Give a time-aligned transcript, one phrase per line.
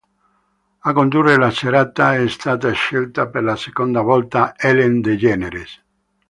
[0.79, 5.83] A condurre la serata è stata scelta per la seconda volta Ellen DeGeneres.